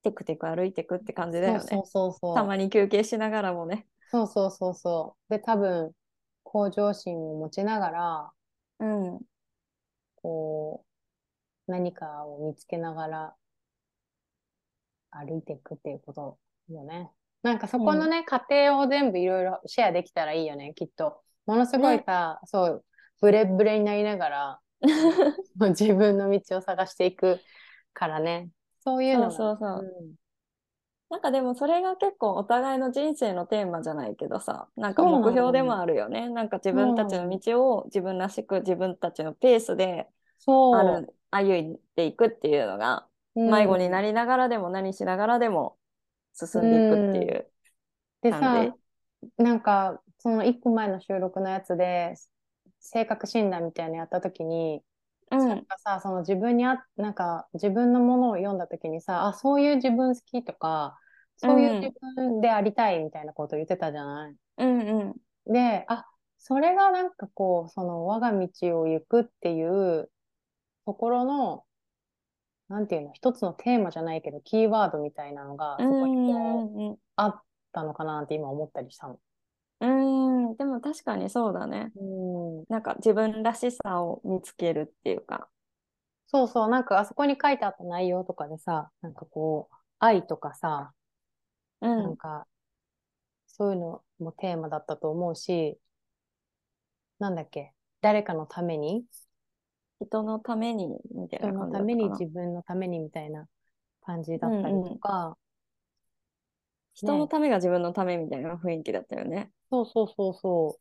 [0.04, 1.68] テクテク歩いてくって感じだよね。
[1.68, 3.86] そうそうそうたまに休憩しながらもね。
[4.10, 5.32] そうそうそうそう。
[5.32, 5.92] で、多分、
[6.44, 8.32] 向上心を持ちながら、
[8.80, 9.22] うん。
[11.72, 13.36] 何かを見つけながら
[15.10, 16.38] 歩いていくっていうこと
[16.70, 17.12] よね。
[17.44, 21.22] なんかそこのね、過程を全部いろいろシェアできたらいいよね、きっと。
[21.46, 22.86] ものすごいさ、そう、
[23.20, 24.60] ブレブレになりながら、
[25.70, 27.40] 自分の道を探していく
[27.94, 28.50] からね。
[28.84, 30.16] そういうのがそうそうそううん
[31.12, 36.30] なんかでもそれが結構お互いの人生のテーマじゃないけどさ、なんか目標でもあるよね。
[36.30, 40.08] なんか自分たちの道を自分らしく自分たちのペースで。
[40.48, 43.08] ある歩いていくっていうのが
[43.46, 45.78] 迷子になりながらでも何しながらでも
[46.34, 47.52] 進んでいくっていう
[48.22, 48.78] で感さ、
[49.38, 52.16] なんか、その一個前の収録のやつで、
[52.80, 54.84] 性格診断みたいなのやったときに、
[55.32, 55.36] じ。
[55.38, 55.48] うん。
[55.50, 61.00] なんかさ、その自分にあ、なんか自分のものを読んだときにさ、あ、そういう自分好きとか、
[61.38, 64.36] そういう自分でありたいみたいなこと言ってたじゃない？
[64.58, 64.80] うん
[65.12, 65.16] う
[65.50, 65.54] ん。
[65.54, 66.06] で、あ、
[66.38, 70.10] それがなんかこう、その我が道を行くっていう
[70.86, 71.66] ところの、
[72.70, 79.20] なんていうの、一つのテーマじゃないけど、キーワードみたいなのが、そこにこう、うんあったのかなって今思ったりしたの。
[79.80, 80.50] うん。
[80.50, 80.58] うん。
[80.58, 81.94] でも確かにそうだね。
[81.96, 82.04] う
[82.64, 82.66] ん。
[82.70, 85.50] なんか自分らしさを見つけるっていうか。
[86.28, 90.94] そうそう、なんかあそこに書いてあった内容とかでさ、なんかこう、愛とかさ、
[91.82, 92.18] うなんん。
[92.18, 92.48] か、
[93.48, 95.80] そういうのもテーマだったと思うし、
[97.20, 99.06] なんだっけ、誰かのために、
[100.02, 103.48] 人のためにみたい人な感じだったかなのために、自分のためにみたいな
[104.02, 105.38] 感じだったりとか、
[106.94, 109.52] 人のためが自分のためみたいな雰囲気だったよね。
[109.70, 110.80] そうそうそうそ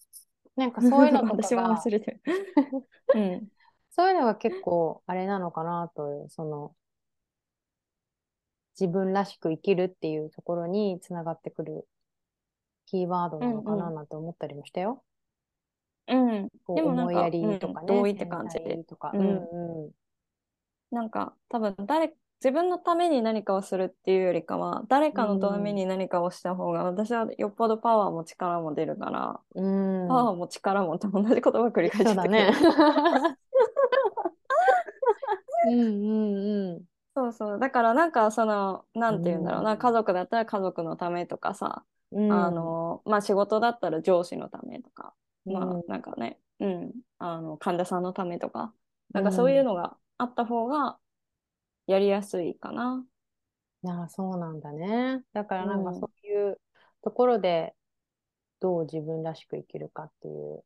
[0.56, 0.60] う。
[0.60, 2.22] なんか そういうのとか私もが、忘れてる。
[3.14, 3.50] うん。
[3.90, 6.74] そういうのが結構あれなのかなという、その、
[8.80, 11.86] 自分らしく生きるっていうところにつながってくる
[12.84, 15.02] キーワードなのかうんうなんなんて思ったりもしたよ。
[16.10, 16.48] うん。
[16.64, 17.86] こうでもなんか思いやりとかね。
[17.88, 19.10] うん同意って感じ繊細とか。
[19.14, 19.90] ううんんうん。
[20.90, 30.08] なんか多分誰自分のために何かをするっていうよりかは誰かのために何かをした方が私はよっぽどパワーも力も出るから、うん。
[30.08, 32.54] パワーも力もと同じ言葉繰り返しそうだてるけどね。
[35.66, 36.84] うんうんうん。
[37.14, 45.12] そうそうだからなんかそのなんて言うんだろうな、うん家族だったら家族のためとかさ、うんあ、のまあ仕事だったら上司のためとか、
[45.46, 48.72] まうんあなんかね、うん、あの患者さんのためとか
[49.12, 50.98] なんかそういうのがあった方が
[51.86, 53.04] やりやすいかな。
[53.86, 55.22] ああ、そうなんだね。
[55.32, 56.60] だからなんかうんそういう
[57.02, 57.74] ところで
[58.60, 60.64] どう自分らしく生きるかっていう。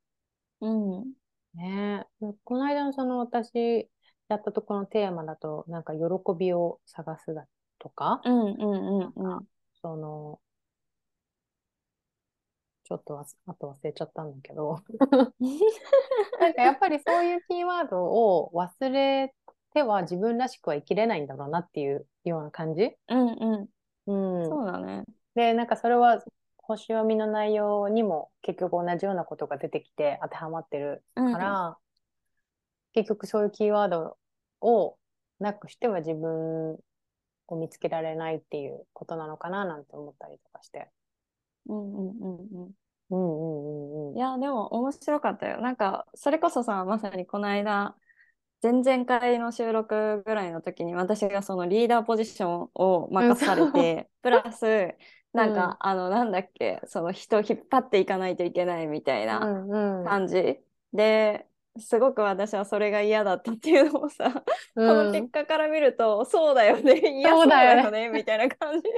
[0.61, 0.69] う
[1.03, 1.13] ん
[1.55, 2.07] ね
[2.43, 3.89] この間のその私
[4.29, 6.01] やったところのテーマだと、なんか喜
[6.39, 7.47] びを探すだ
[7.79, 9.47] とか、うんうんうんうん。
[9.81, 10.41] その、
[12.85, 14.79] ちょっとあと忘れちゃったんだけど、
[16.39, 19.35] なんかやっぱりそういうキーワードを忘れ
[19.73, 22.95] ては自分らしくは生きれないんだろうなっていうような感じ？
[23.09, 23.69] うんう
[24.07, 24.41] ん。
[24.41, 24.49] うん。
[24.51, 25.05] そうだね。
[25.35, 26.23] で、なんかそれは
[26.59, 31.79] 星読みの内容にも結局同じようなことが出てきて当てはまってるうんから、
[32.93, 34.17] 結局そういうキーワード
[34.61, 34.97] を
[35.41, 36.79] なくしては自分
[37.49, 40.91] を見つけられないっていうことなのかななんて思ったりとかして。
[41.67, 42.75] うんうんうんうん。
[43.11, 44.17] うんうんうんうん。
[44.17, 45.61] いや、でも面白かったよ。
[45.61, 47.97] なんか、それこそさ、まさにこの間、
[48.63, 54.97] 前々回の収録ぐらいの時に私がそのリーダーポジションを任されて、プラス、
[55.33, 60.61] なんか、あの、なんだっけ、その人を引っ張っていかないといけないみたいなうんうん感じ。
[60.93, 61.49] で、
[61.79, 64.45] すごく私はそれが嫌だったっていうのをさ、
[64.87, 68.89] この結果から見ると、そうだよね、嫌そううそだよねだよね、みたいな感じ。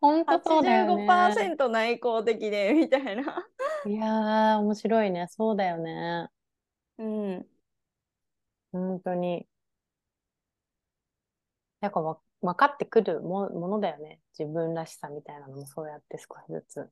[0.00, 1.06] 本当そうだよね。
[1.06, 3.46] 85%内向的で、 みたいな。
[3.86, 5.26] いやー、面白いね。
[5.28, 6.28] そうだよね。
[6.98, 7.46] うん。
[8.72, 9.46] 本当に。
[11.80, 14.20] なんかわ、分かってくるも、ものだよね。
[14.38, 16.90] 自分らしさみたいなのもそうやって少しずつ。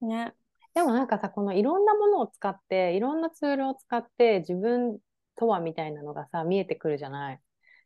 [0.00, 0.34] ね。
[0.74, 4.98] でもなんかさ、このいろんなものを使って、いろんなツールを使って、自分
[5.36, 7.40] とはみたいなのがさ、見えてくるじゃない。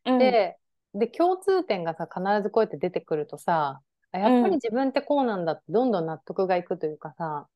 [0.05, 0.57] うん、で、
[0.93, 7.47] で、共通点がさ、必ずこうやって出てくるとさ、あやっぱり自分ってこうなんだって、どんどん納得がいくというかさ、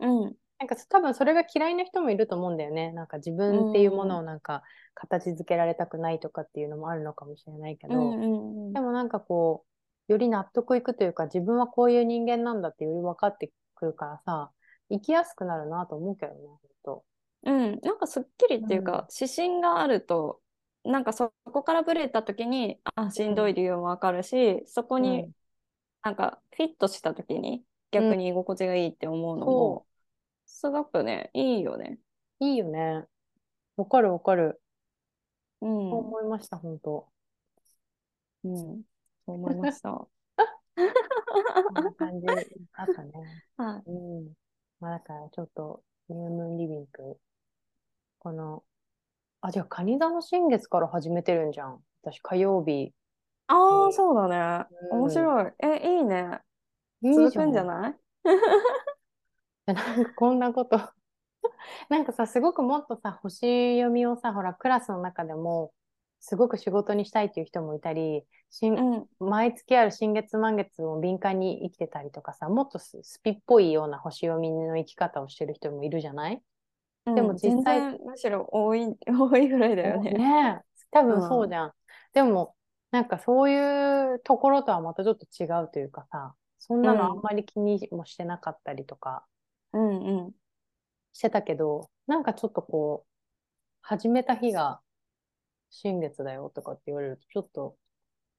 [0.00, 0.36] うん。
[0.58, 2.92] なんか多分それが嫌いな人もいると思うんだよね。
[2.92, 4.62] なんか自分っていうものをなんか
[4.94, 9.64] 形づけられたくないとかっていうのもあるのかもしれないけど、うんうんうんでもなんかこ
[10.08, 14.50] う、より納得いくというか、自分はこういう人間なんだってより分かってくるからさ、
[14.90, 17.04] 生きやすくなるなと思うけどね、ほんと。
[17.44, 20.40] うん、なんかすっきりっていうか、指針があると
[20.84, 25.32] なんかそこからブレた時にあしんどい理由もわかるし、そこにうん
[26.02, 29.86] なんかフィットした時に逆に居心地がいいって思うのも、
[30.46, 31.98] すごくねいいよね。
[32.40, 33.04] いいよね。
[33.76, 34.60] わかるわかる。
[35.60, 37.08] う、そうん思いました、本当。
[38.44, 39.92] うん、そう思いました。
[39.92, 40.08] は
[40.74, 42.36] こんな感じだっ
[42.94, 43.12] たね。
[43.86, 44.32] い、うん。
[44.80, 47.18] まあだからちょっと、ニュームーンリビング、
[48.18, 48.64] この、
[49.40, 51.84] あ、じゃあ、カニ座の新月から始めてるんじゃん。
[52.02, 52.94] 私、火曜日。
[53.48, 54.66] ああそうだね。
[54.92, 55.52] うん面白い。
[55.62, 56.40] えいいね。
[57.02, 57.36] いい続じ。
[57.38, 57.96] くんじゃない？
[59.66, 60.78] なんかこんなこと
[61.88, 65.72] なんかさ、すごくもっとさ、星読みをさ、ほら、クラスの中でも、
[66.20, 76.42] すごく仕事にしたいっていう人もいたり、しんうん毎月ある新月満月を敏感に生きてたりとかさ、もっとススピっぽいような星読みの生き方をしてる人もいるじゃない？
[77.06, 80.12] でもうん実際全然むしろ多い 多いぐらいだよね。
[80.12, 81.72] ねえ、多分そうじゃん。
[82.12, 82.54] でも、
[82.92, 89.24] なんかそういうところとはまたちょっと違うというかさ、そんなのあんまり気にもしてなかったりとか
[89.72, 90.32] うんうん。
[91.12, 93.08] してたけど、なんかちょっとこう、
[93.80, 94.80] 始めた日が
[95.70, 97.76] 新月だよとかって言われると、ちょっと、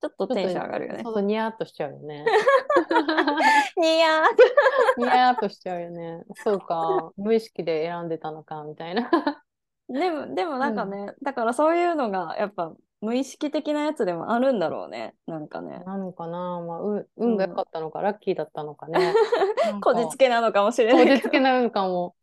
[0.01, 1.11] ちょっとテンション上がるよねちょ。
[1.11, 2.25] っとニヤーっとしちゃうよね。
[3.77, 4.25] ニヤー
[4.97, 6.23] ニヤーっとしちゃうよね。
[6.35, 9.09] そうか、無意識で選んでたのか、みたいな。
[9.89, 15.13] でも、でもなんかね、だからそういうのがやっぱ無意識的なやつでもあるんだろうね。
[15.27, 15.79] なんかね。
[15.85, 19.13] なのかな、まあ、う運が良かったのか、ラッキーだったのかね。
[19.83, 21.15] こじつけなのかもしれなこいけど。
[21.17, 22.15] じつけなのかも。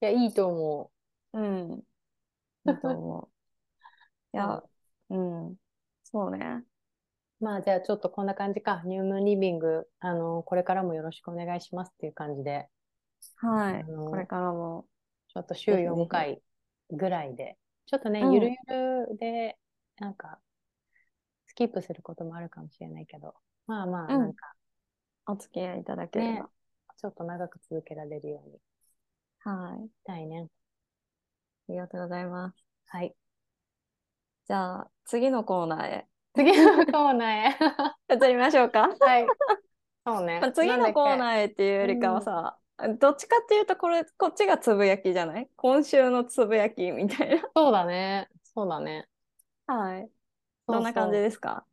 [0.00, 0.92] いや、いいと思
[1.32, 1.82] うん。
[2.66, 3.28] いいと思う。
[4.32, 4.62] いや、
[5.08, 5.56] うん。
[6.04, 6.64] そうね。
[7.40, 7.44] う。
[7.44, 8.82] まあ、じゃあちょっとこんな感じか。
[8.84, 12.68] ニュームーンリビング、あの、これからもよろしくお願いしますっていう感じで、
[13.38, 13.80] はい。
[13.80, 14.86] あのこれからも。
[15.32, 16.42] ちょっと週ぜひぜひ4回
[16.90, 19.56] ぐらいで、ちょっとね、うんゆるゆるで、
[20.00, 20.40] なんか、
[21.46, 23.34] スキップすることもあるかもしれないけど、
[23.66, 24.54] まあまあ、うんなんか、
[25.26, 26.50] お付き合いいただけれねば。
[26.98, 28.60] ちょっと長く続けられるようにし
[29.40, 29.90] はい。
[30.04, 30.48] たいね。
[31.68, 32.64] ありがとうございます。
[32.88, 33.14] はい。
[34.46, 37.56] じゃあ、次のコーナーへ次のコーナーへ。
[38.14, 38.88] 移りましょうか。
[38.98, 39.34] はい。
[40.06, 40.40] そうね。
[40.40, 41.34] まあ、次のコーナー。
[41.34, 42.58] ーへっていうよりかはさ、
[42.98, 45.50] どっちかっていうとこれこっちがつぶやきじゃない？
[45.56, 48.28] 今週のつぶやきみたいそうだね。
[48.44, 49.08] そうだね。
[49.74, 49.76] な。
[49.76, 50.10] はい。
[50.66, 51.64] そうどんな感じですか？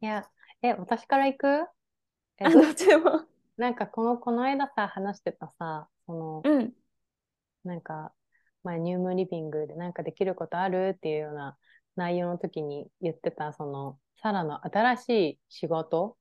[0.00, 0.28] いや、
[0.62, 1.46] え、私から行く？
[2.38, 3.26] えあ、どっちでも。
[3.56, 6.72] なんかこの、この間さ、話してたさ、その、うん。
[7.64, 8.12] なんか、
[8.62, 10.94] 前、ニュームリビングでなんかできることある？
[10.96, 11.56] っていうような
[11.96, 16.16] 内容の時に言ってた、その、サラの新しい仕事？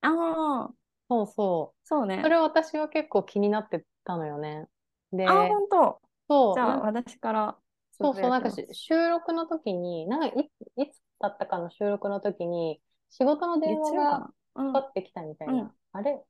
[0.00, 0.74] ああ、
[1.08, 1.86] そうそう。
[1.86, 2.28] そうねそ。
[2.28, 4.66] れ私は結構気になってたのよね。
[5.12, 6.00] で、あ、本当。
[6.28, 7.67] そう、じゃあ、私からつ
[8.00, 12.80] そうそう、なんか収録の時に、なんかい、いつだったかの収録の時に、
[13.10, 15.54] 仕事の電話がかかかってきたみたいな。
[15.54, 16.20] うんあれ？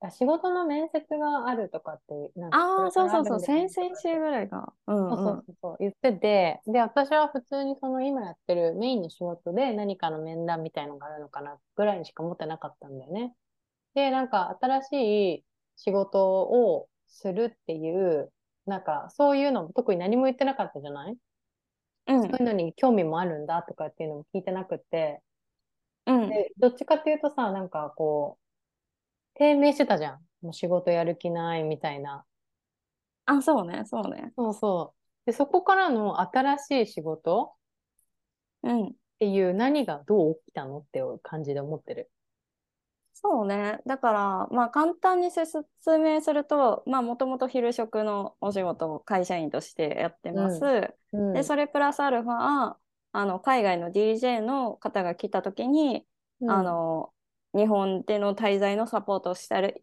[0.00, 3.40] あ仕事の面接があるとかって、なんかああ、そうそうそう。
[3.40, 4.72] 先々週ぐらいが。
[4.86, 13.34] うんそうそうそうそう言ってて、で、私は普通にその今やってるメインの仕事で何かの面談みたいのがあるのかなぐらいにしか思ってなかったんだよね。
[13.94, 14.92] で、なんか新し
[15.36, 15.44] い
[15.76, 18.30] 仕事をするっていう、
[18.66, 21.16] なんかそういうのも特に何も言ってなかったじゃない、
[22.06, 22.22] うん。
[22.22, 25.22] そういうのに興味もあるんだとかっていうのも聞いてなくって、
[26.06, 26.28] うん。
[26.28, 28.44] で、どっちかっていうとさ、なんかこう、
[29.34, 30.20] 低迷してたじゃん。
[30.42, 32.24] もう仕事やる気ないみたいな。
[33.26, 34.32] あ、そうね、そうね。
[34.36, 35.26] そうそう。
[35.26, 37.54] で、そこからの新しい仕事
[38.62, 38.86] うん。
[38.88, 42.10] っていう何がどう起きたのっていう感じで思ってる。
[43.26, 43.80] そうね。
[43.86, 45.64] だから、まあ、簡単に説
[45.98, 50.62] 明すると、まあ、もともと昼職のお仕事を会社員としてやってます。
[51.12, 51.32] うん。
[51.32, 52.76] で、それプラスアルファ、
[53.12, 56.06] あの、海外の DJ の方が来た時に、
[56.40, 56.50] うん。
[56.50, 57.14] あの、
[57.54, 59.80] 日本での滞在のサポートをしたり、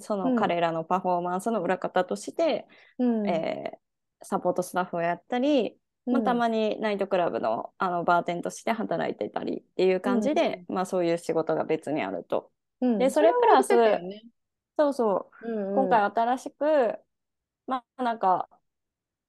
[0.00, 0.32] そうん。
[0.32, 2.66] の彼らのパフォーマンスの裏方として、
[2.98, 3.28] うん。
[3.28, 3.78] えー
[4.24, 12.52] サポートスタッフをやったり、まあ、たまにナイトクラブの、あのバーテンとして働いてたりっていう感じで、まあ、そういう仕事が別にあると。
[12.82, 12.98] うん。
[12.98, 14.22] でそれプラスね。
[14.78, 15.46] そうそう。
[15.46, 15.88] うんうん。
[15.88, 16.00] 今回
[16.36, 16.98] 新しく、
[17.66, 18.48] まあなんか、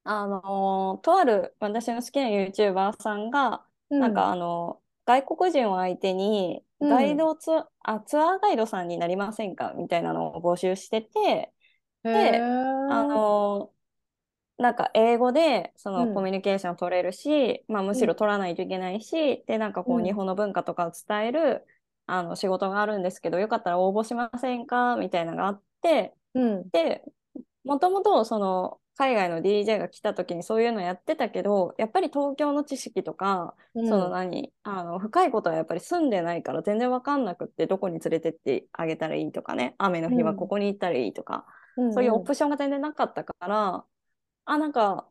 [0.03, 6.89] あのーとある私の好きな YouTuber さんが、なんかあの外国人を相手にうん。
[6.89, 9.73] ガイドツアー、あツアーガイドさんになりませんか？
[9.77, 11.53] みたいなのを募集してて、
[12.03, 12.89] へー。
[12.91, 13.73] あのー
[14.55, 16.13] なんか英語でそのうん。
[16.13, 20.03] コミュニケーション取れるし、まあ、むしろ取らないといけないし、でなんかこううん。
[20.05, 21.65] 日本の文化とかを伝える、
[22.05, 24.95] あの仕事があるんですけどよかったら応募しませんか？
[24.97, 26.69] みたいなのがあってうん。
[26.69, 27.03] で
[27.63, 33.87] もともとその海外の DJ が来た時にそういうのやってたけどやっぱり東京の知識とか、うん。
[33.87, 39.75] その何あの深いことはやっぱり住んでないから全然分かんなくってどこに連れてってあげたらいいとかね。
[39.77, 41.45] 雨の日はここに行ったらいいとか、
[41.93, 43.83] そういうオプションが全然なかったから、
[44.45, 45.07] あなんか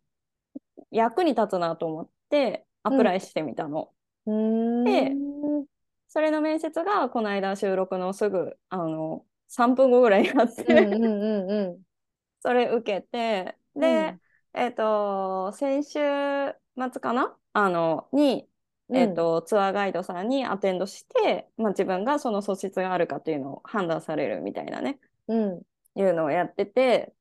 [0.90, 3.90] 役に立つなと思ってアプライしてみたの。
[4.26, 4.84] うん。
[4.84, 5.66] でうん
[6.12, 11.82] それの面接がこの間収録のすぐあの3分後ぐらいにあって、うんうんうんうん。
[12.40, 14.18] それ受けてで、
[14.52, 15.98] えっ、と先週
[16.76, 17.34] 末かな？
[17.54, 18.46] あのに、
[18.92, 25.00] えっとツアーガイドさんにアテンドして、まあ、自分がその素質があるかっていうのを判断されるみたいなね。
[25.28, 25.62] うん。
[25.94, 27.14] いうのをやってて。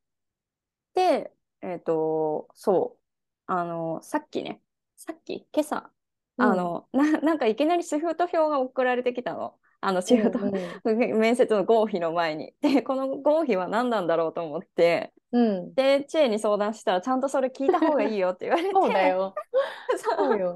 [0.95, 3.01] でえっ、とそう。
[3.45, 4.61] あのさっきね。
[4.97, 5.47] さっき？
[5.53, 6.00] 今朝？
[6.37, 9.55] あの、ななんかいきなりシフト表が送られてきたの。
[9.83, 10.43] あのシフト、う
[10.93, 12.53] ん面接の合否の前に。
[12.61, 15.73] で、この合否は何なんだろうと思って、うん。
[15.73, 19.33] で、知恵に相談したら、ちゃんとそれ聞いた方がいいよって言われて、そうだよ。
[19.97, 20.55] そうよ。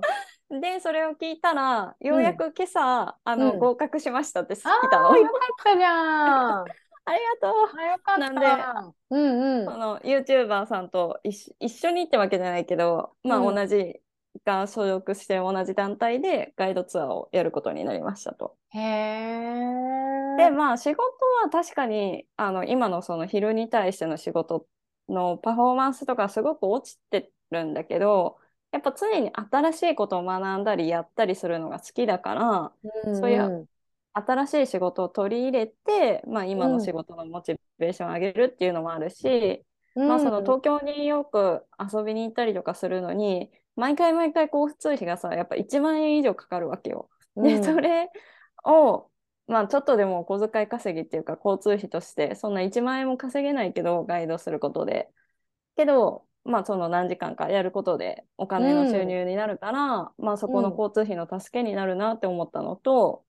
[0.49, 5.11] で、それを聞いたら、ようやく今朝、あの、うん合格しましたって来あたの。
[5.11, 6.59] あ、よかったじゃん。
[6.59, 6.65] あ、
[7.05, 7.81] ありがとう。
[7.81, 8.19] よかった。
[8.19, 9.65] なんうんうん。
[9.65, 14.01] その YouTuber さんと一緒一緒にってわけじゃないけど、まあうん同じ
[14.45, 18.55] が所属してる同じ団体でガイドツアーをやることになりましたと。
[18.69, 20.35] へえ。
[20.37, 21.03] でまあ仕事
[21.43, 24.67] は確かにあの今のその昼に対しての仕事
[25.07, 28.37] のパフォーマンスとかすごく落ちてるんだけど
[28.71, 32.71] やっぱ常に新しいことを学んだりやったりするのが好きだから
[33.05, 33.67] うんそういう
[34.15, 47.09] 新しい仕事を取り入れて、まあ、今の仕事のモチベーションを上げるっていうのもあるし、うん、まあ、その東京によく遊びに行ったりとかするのに毎回毎回交通費がさやっぱ1万円以上かかるわけよ。
[47.35, 47.63] で、うん。
[47.63, 48.09] それ
[48.63, 49.09] を、
[49.47, 55.09] まあ、ちょっとでもお小遣い稼ぎっていうか交通費としてそんな1万円も稼げないけどガイドすることで。
[55.75, 63.25] けどまあその何時間かやることでお金の収入になるから、まあそこの交通費の助けになるなって思ったのと、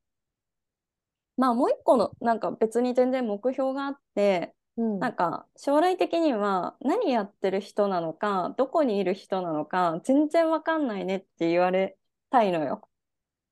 [1.37, 4.99] まあもう一個のなんか別に全然目標があってうん。
[4.99, 11.97] なんか将来的には何やってる人なのかどこにいる人なのか全然わかんないねって言われ
[12.31, 12.89] たいのよ。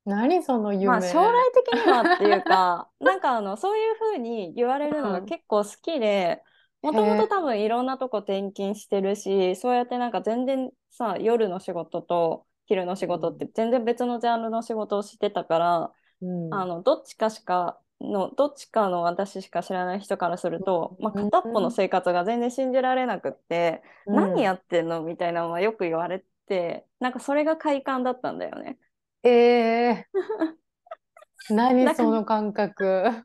[0.05, 0.87] 何その夢。
[0.87, 6.43] まあ将来的にはっていうか なんかあのそういうふうに言われるのが結構好きで
[6.83, 28.79] もともと多分いろんなとこ転勤してるしそうやってなんか全然さ夜の仕事と昼の仕事って全然別のジャンルの仕事をしてたから、うん、あのどっちかしかのどっちかの私しか知らない人からすると、まあ、片っぽの生活が全然信じられなくって、うん何やってんのみたいなのはよく言われてなんかそれが快感だったんだよね。
[29.23, 30.07] ええ
[31.51, 33.25] 何その感覚。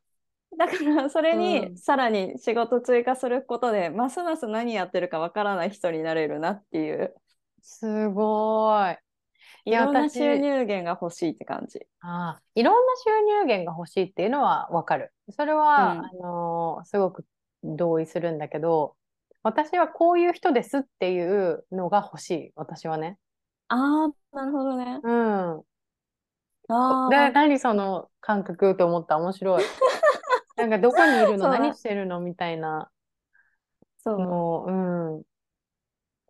[0.57, 7.15] だから それうにんさらに仕事追加することで、ますます何やってるかわからない人になれるなっていう
[7.61, 8.97] すごい。
[9.65, 11.85] いいろんな私収入源が欲しいって感じ。
[12.01, 15.13] ああ、いろんな収入源が欲しいっていうのはわかる。
[15.31, 17.25] それは、うんあのーすごく
[17.63, 18.95] 同意するんだけど、
[19.43, 22.51] 私はこういう人ですっていうのが欲しい。
[22.55, 23.17] 私はね。
[23.67, 24.99] ああなるほどね。
[25.03, 25.63] うん。
[26.69, 29.17] あで、あ何その感覚と思った？
[29.17, 29.63] 面白い。
[30.57, 31.49] なんかどこにいるの？
[31.49, 32.19] 何してるの？
[32.19, 32.89] みたいな
[33.97, 34.71] そうの、う
[35.19, 35.23] ん。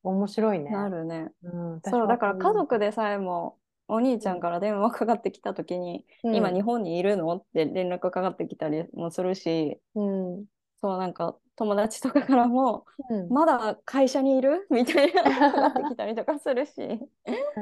[0.04, 0.72] 面白いね。
[0.72, 1.32] なるね。
[1.44, 3.58] うん、私そうはだから家こ族でさえも
[3.88, 7.36] お兄ちゃんから電話かかってきた時に、ういう今日本にいるの？
[7.36, 10.38] って連絡かかってきたりもするしうん。
[10.38, 10.46] うん。
[10.82, 14.68] そうなんか友達とかからもうんまだ会社にいる？
[14.72, 17.62] みたいなかかってきたりとかするしそ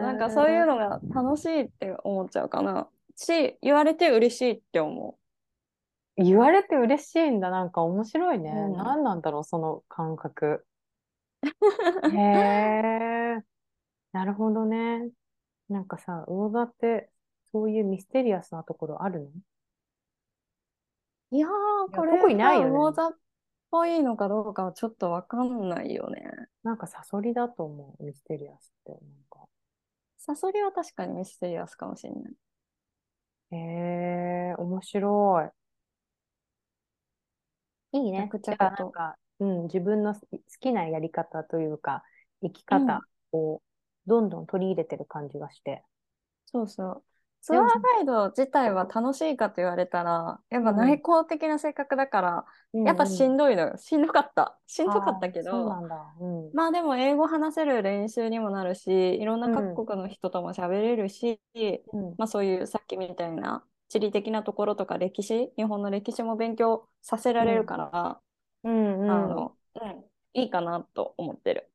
[0.00, 5.18] なんかそういうのが楽しいって思っちゃうかなし言われて嬉しいって思
[6.16, 7.50] 言われて嬉しいんだ。
[7.50, 8.50] なんか面白いね。
[8.50, 10.64] うん何なんだろう、その感覚。
[12.10, 13.42] へえ。
[14.12, 15.10] なるほどね。
[15.68, 17.10] なんかさ、魚座って
[17.52, 19.26] そういうミステリアスなところあるの？
[19.28, 19.32] う
[21.36, 21.50] いやー
[21.90, 23.18] いやこれ特にないよねが魚座っ
[23.70, 26.22] ぽいのかどうかはちょっとわかんないよね
[26.62, 28.92] なんかサソリだと思う、ミステリアスって。
[28.92, 29.46] なんか。
[30.18, 32.32] サソリは確かにミステリアスかもしれない
[33.50, 35.50] へえ、面白い。
[37.92, 40.20] いいちゃくちゃじゃあことなんか、うん、自分の好
[40.60, 42.02] きなやり方というか、
[42.42, 43.00] 生き方
[43.32, 43.62] を
[44.06, 45.84] どんどん取り入れてる感じがして。
[46.46, 47.04] そうそう。
[47.40, 53.76] ツアーガイド自体は楽しいかと言われたら、やっぱうん内向的な性格だから、やっぱしんどどいのよ。
[53.76, 54.58] しんどかった。
[54.66, 56.14] しんどかったけど、そうなんだ。
[56.20, 56.50] うん。
[56.52, 61.40] まあでも英語話せる練習にもなるし、いろんな各国の人とも喋れるし、
[61.92, 68.20] うんまあそういうさっきみたいな地理的なところとか歴史、日本の歴史も勉強させられるから、
[68.64, 69.10] うんうん。
[69.10, 70.04] あの、うん、
[70.34, 71.70] いいかなと思ってる。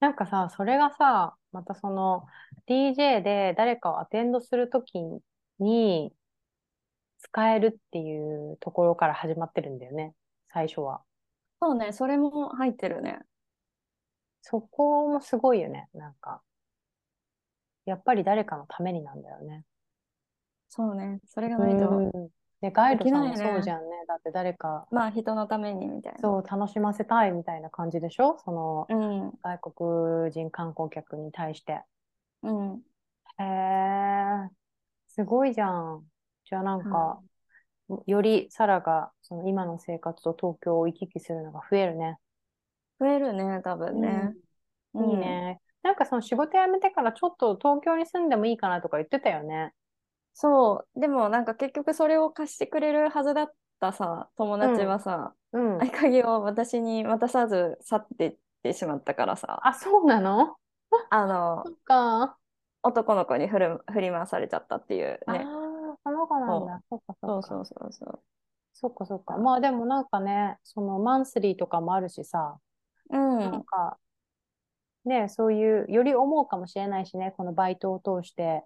[0.00, 2.26] なんかさ、それがさ、またその
[2.66, 4.98] DJ で誰かをアテンドするとき
[5.58, 6.12] に
[7.18, 10.14] 使えるっていうところから始まってるんだよね、
[10.48, 11.02] 最初は。
[11.60, 13.20] そうね、それも入ってるね。
[14.42, 16.42] そこもすごいよね、なんか。
[17.84, 19.64] やっぱり誰かのためになんだよね。
[20.68, 22.30] そうね、それがないと。
[22.62, 24.04] うんで、ガイドさんもそうじゃんね。
[24.06, 26.18] だって誰か、まあ人のためにみたいな。
[26.20, 28.38] そう、楽しませたいみたいな感じでしょ？
[28.44, 31.82] その、うん、外国人観光客に対して。
[32.42, 32.82] うん。
[33.38, 34.50] へえ、
[35.08, 36.04] すごいじゃん。
[36.44, 37.20] じゃあなんか、
[38.06, 42.18] よりサラがその今の生活と東京を行き来するのが増えるね。
[42.98, 44.32] 増えるね、多分ね。
[44.94, 45.60] うんいいね。
[45.82, 49.72] なんかその仕事辞めてからちょっと東京に住んでもいいかなとか言ってたよね。
[50.40, 55.78] そう、でもなんか結局それを貸してくれるはずだったさ、友達はさ、うん。
[55.78, 60.56] 合鍵を私に渡さず去っていってしまったからさ、あ、そうなの？
[61.10, 62.38] あのそ、っか。
[62.82, 65.44] 男の子に振る振り回されちゃったっていうああ、ね。
[66.04, 66.82] その子なんだ。
[66.88, 67.42] そっかそっか。
[67.42, 68.22] そうそうそうそう。
[68.72, 69.36] そっかそっか。
[69.36, 72.58] まあでもなんかね、そのマンスリーとかもあるしさ、
[73.10, 73.98] うんなん、か、
[75.04, 78.64] ね、そういう、より思うかもしれないしね、このバイトを通して、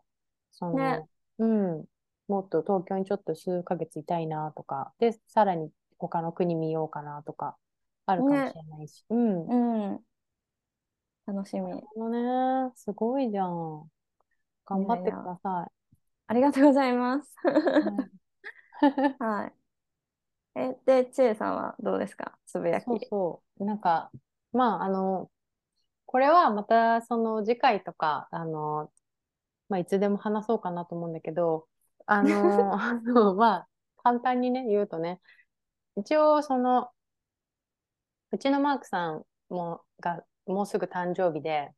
[0.52, 1.06] その、ね
[1.38, 1.84] うん、
[2.28, 7.56] もっと東京にちょっと数ヶ月いたいなとか、で、さらに他の国見ようかなとか、
[8.06, 9.04] あるかもしれないし。
[9.10, 9.46] うん。
[9.46, 10.00] うん。
[11.26, 11.62] 楽しみ。
[11.62, 13.88] なるほどね、すごいじゃん。
[14.66, 15.70] 頑張ってくださ
[16.26, 17.34] ありがとうございます。
[17.44, 17.50] い。
[17.50, 18.06] は
[19.20, 19.52] いはい。
[20.56, 22.38] え、で、ちえさんはどうですか？
[22.46, 22.84] つぶやき。
[22.84, 23.64] そうそう。
[23.64, 24.10] なんか、
[24.52, 25.30] まあ、あの、
[26.06, 28.90] これはまたその次回とか、あの、
[29.68, 31.68] まあ、いつでも話そうかなと思うんだけど、
[32.06, 33.68] あの、あの、まあ、
[34.02, 35.20] 簡単にね、言うとね、
[35.96, 36.92] 一応その、
[38.32, 41.70] うちのマークさんも、が、もうすぐ誕生日で、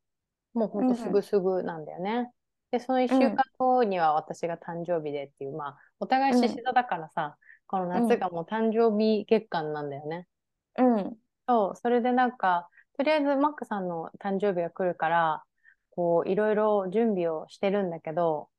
[0.55, 2.33] もうほんとすぐすぐなんだよね。
[2.73, 10.29] で、その一週間後には私が誕生日でっていう、まあ、お互い獅子座だからさ、この夏がもう誕生日月間なんだよね。
[10.79, 11.19] うん。
[11.49, 15.45] そう、それでなんか、とりあえずマックさんの誕生日が来るから、
[15.97, 18.51] こう、いろいろ準備をしてるんだけど、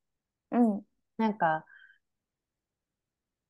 [0.51, 0.83] うん。
[1.17, 1.65] なんか、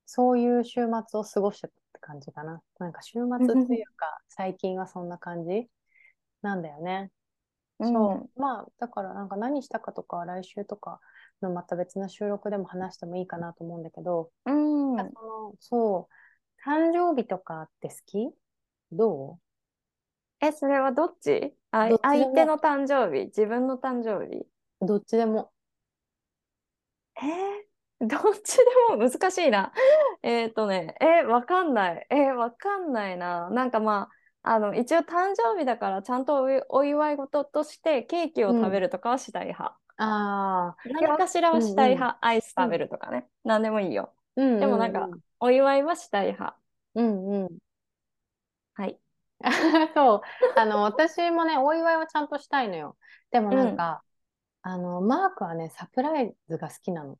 [0.06, 2.62] そういう週末を過ごしてたって感じかな。
[2.80, 5.70] なんか週末っていうか、 最近はそんな感じ
[6.42, 7.12] なんだよね。
[7.82, 8.40] そう。
[8.42, 11.00] まあ、だからなんか何したかとか、来週とか
[11.42, 15.00] のまた別な収録でも話してもいいかなと思うんだけど、うん。
[15.00, 15.14] うん。
[15.16, 18.32] その、そう、誕生日とかって好き？
[18.92, 19.40] ど
[20.40, 21.57] え、それはどっち？
[21.72, 23.26] あどっちでも相手の誕生日？
[23.26, 24.45] 自分の誕生日？
[24.82, 25.51] うどっちでも。
[27.15, 28.63] えー、 どっちで
[28.95, 29.74] も難しいな。
[30.24, 32.07] えっとね、えわかんない。
[32.09, 33.49] えわかんないな。
[33.49, 34.09] なんかま
[34.43, 39.78] あ、あの、一応誕生日だからちゃんとおいお祝い事としてケーキを食べるとかはしたい派。
[39.97, 42.20] ああ、何かしらはしたいうんうん派。
[42.22, 43.28] アイス食べるとかね。
[43.43, 44.13] 何でもいいよ。
[44.36, 45.09] うんでもなんか、
[45.39, 46.55] お祝いはしたい派。
[46.95, 47.57] うんうん。
[48.76, 48.99] はい。
[49.94, 50.22] そう。
[50.56, 52.98] あの、私もね、お祝いはちゃんとしたいのよ。
[53.32, 54.04] でもなんか、
[54.62, 57.18] あの、マークはね、サプライズが好きなの。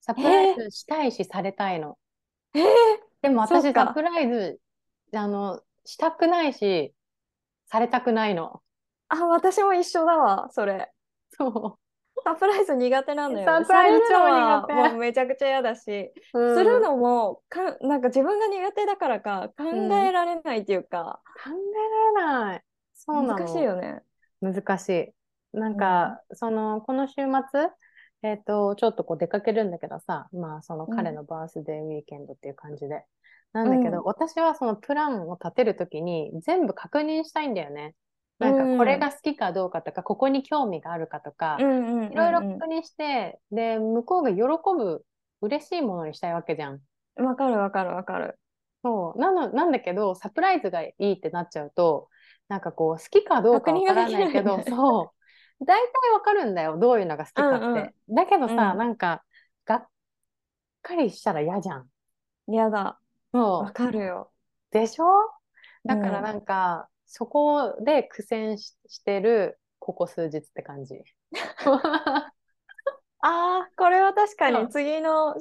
[0.00, 1.98] サプライズしたいし、されたいの。
[2.54, 2.64] えー、
[3.22, 4.60] でも私、サプライズ、
[5.14, 6.94] あの、したくないし、
[7.66, 8.62] されたくないの。
[9.08, 10.92] あ、私も一緒だわ、それ。
[11.30, 11.78] そ
[12.24, 13.46] サプライズ苦手なんだよ。
[13.46, 16.56] サプライズ超苦手もうめちゃくちゃ嫌だし、う。
[16.56, 19.64] するのもかなんか自分が苦手だからか考
[19.96, 22.62] えられないっていうか、考えられない。
[22.94, 23.38] そうなの。
[23.38, 24.00] 難しいよね。
[24.40, 25.12] 難しい。
[25.56, 27.68] なんか、その、この週末、
[28.22, 33.04] えっと、ちょっとこう出かけるんだけどさ、まあ、その彼のバースデーウィーケンドっていう感じで。
[33.52, 37.94] なんだけど、うん私はそのプランを立てるときに全部確認したいんだよね。
[38.42, 44.42] なんうんか、これが好きかどうかとか、ここに興味があるかとか、いろいろ確認して、で、向こうが喜
[44.76, 45.04] ぶ、
[45.40, 46.80] 嬉しいものにしたいわけじゃん。
[47.16, 48.38] わかるわかるわかる。
[48.84, 49.18] そう。
[49.18, 52.08] なの、なんだけど、サプライズがいいってなっちゃうと、
[52.48, 55.12] なんかこう、好きかどうかわからないけど、そ
[55.60, 55.64] う。
[55.64, 56.78] 大体わかるんだよ。
[56.78, 57.66] どういうのが好きかって。
[57.66, 59.24] うんうんだけどさ、うんなんか、
[59.64, 59.88] がっ
[60.82, 61.88] かりしたら嫌じゃん。
[62.48, 62.98] 嫌だ。
[63.32, 63.64] そう。
[63.64, 64.32] わかるよ。
[64.70, 65.04] でしょ？
[65.84, 71.04] だからうんなんか、そこで苦戦ししてる、ここ数日って感じ。
[71.60, 72.32] あ
[73.20, 75.34] あ、これは確かに次の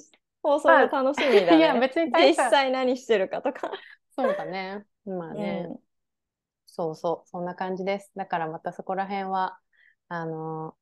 [0.44, 1.58] 放送が楽しみだね。
[1.58, 3.72] いや、別に大実際何してるかとか。
[4.18, 4.86] そうだね。
[5.06, 5.66] まあね。
[5.70, 5.80] うん
[6.74, 8.12] そうそう、そんな感じです。
[8.16, 9.60] だからまたそこら辺は、
[10.08, 10.76] あの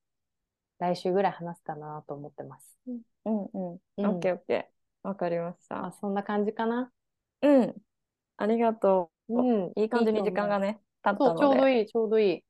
[0.78, 2.78] 来週ぐらい話すかなと思ってます。
[2.86, 3.72] うんうん。
[3.98, 5.08] うんオッケーオッケー。
[5.08, 5.86] わかりました。
[5.88, 6.92] あ、そんな感じかな？
[7.42, 7.76] うん。
[8.38, 9.19] ありがとう。
[9.30, 9.74] うん。
[9.76, 10.74] いい感じに時間がね。
[10.74, 11.36] ね、たので。
[11.36, 12.44] ちょうどいい、ちょうどいい。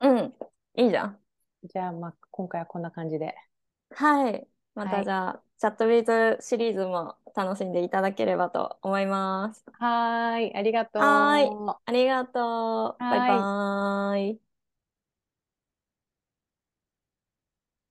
[0.00, 0.34] うん、
[0.74, 1.22] いいじゃん。
[1.64, 3.34] じゃあ、まあ、今回はこんな感じで。
[3.90, 4.48] はい。
[4.74, 9.64] まはいたじゃあ、チャットビーズシリーズも楽しんでいただければと思います。
[9.72, 11.02] はーい、ありがとう。
[11.02, 13.08] はーいありがとう。
[13.08, 13.50] バイはい
[14.12, 14.45] バーイ。